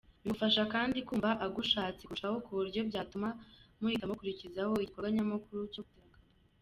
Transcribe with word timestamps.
Bimufasha 0.21 0.61
kandi 0.73 0.97
kumva 1.07 1.29
agushatse 1.45 2.01
kurushaho 2.03 2.37
kuburyo 2.45 2.79
byatuma 2.89 3.29
muhita 3.79 4.05
mukurikizaho 4.09 4.73
igikorwa 4.77 5.09
nyamukuru 5.15 5.61
cyo 5.73 5.81
gutera 5.85 6.07
akabariro. 6.09 6.37